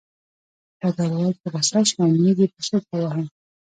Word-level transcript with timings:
ډګروال 0.79 1.33
په 1.41 1.47
غوسه 1.51 1.79
شو 1.89 1.97
او 2.03 2.09
مېز 2.21 2.37
یې 2.41 2.47
په 2.53 2.61
سوک 2.67 2.83
وواهه 2.87 3.23